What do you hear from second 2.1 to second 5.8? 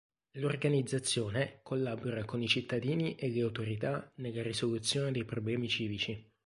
con i cittadini e le autorità nella risoluzione dei problemi